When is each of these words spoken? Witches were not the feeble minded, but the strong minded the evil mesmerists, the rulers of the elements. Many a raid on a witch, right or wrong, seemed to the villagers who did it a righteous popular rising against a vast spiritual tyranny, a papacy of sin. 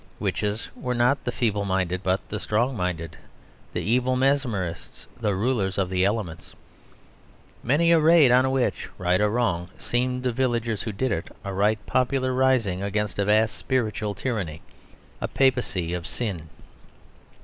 Witches 0.19 0.67
were 0.75 0.95
not 0.95 1.23
the 1.23 1.31
feeble 1.31 1.63
minded, 1.63 2.01
but 2.01 2.27
the 2.27 2.39
strong 2.39 2.75
minded 2.75 3.17
the 3.71 3.83
evil 3.83 4.15
mesmerists, 4.15 5.05
the 5.19 5.35
rulers 5.35 5.77
of 5.77 5.91
the 5.91 6.03
elements. 6.05 6.55
Many 7.61 7.91
a 7.91 7.99
raid 7.99 8.31
on 8.31 8.43
a 8.43 8.49
witch, 8.49 8.89
right 8.97 9.21
or 9.21 9.29
wrong, 9.29 9.69
seemed 9.77 10.23
to 10.23 10.29
the 10.29 10.33
villagers 10.35 10.81
who 10.81 10.91
did 10.91 11.11
it 11.11 11.27
a 11.43 11.53
righteous 11.53 11.83
popular 11.85 12.33
rising 12.33 12.81
against 12.81 13.19
a 13.19 13.25
vast 13.25 13.55
spiritual 13.55 14.15
tyranny, 14.15 14.63
a 15.21 15.27
papacy 15.27 15.93
of 15.93 16.07
sin. 16.07 16.49